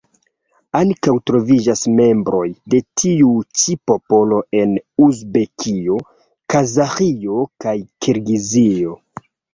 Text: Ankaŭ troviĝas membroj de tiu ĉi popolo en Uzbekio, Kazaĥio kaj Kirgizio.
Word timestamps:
Ankaŭ 0.77 1.11
troviĝas 1.29 1.83
membroj 1.99 2.45
de 2.73 2.79
tiu 3.01 3.29
ĉi 3.63 3.77
popolo 3.91 4.39
en 4.61 4.73
Uzbekio, 5.09 5.99
Kazaĥio 6.55 7.45
kaj 7.67 7.75
Kirgizio. 8.07 8.99